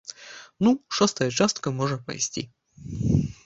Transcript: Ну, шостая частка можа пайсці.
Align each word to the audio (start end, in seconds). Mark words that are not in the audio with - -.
Ну, 0.67 0.71
шостая 0.99 1.29
частка 1.41 1.75
можа 1.83 2.01
пайсці. 2.11 2.41